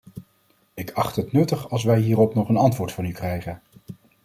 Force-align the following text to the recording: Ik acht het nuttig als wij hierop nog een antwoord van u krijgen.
Ik 0.73 0.91
acht 0.91 1.15
het 1.15 1.31
nuttig 1.31 1.69
als 1.69 1.83
wij 1.83 1.99
hierop 1.99 2.35
nog 2.35 2.49
een 2.49 2.57
antwoord 2.57 2.91
van 2.91 3.05
u 3.05 3.11
krijgen. 3.11 3.61